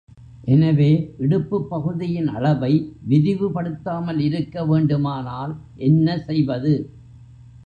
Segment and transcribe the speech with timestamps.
[0.45, 0.87] எனவே,
[1.17, 2.71] இடுப்புப் பகுதியின் அளவை
[3.07, 5.53] விரிவுபடுத்தாமல் இருக்க வேண்டுமானால்,
[5.81, 6.73] என்ன செய்வது?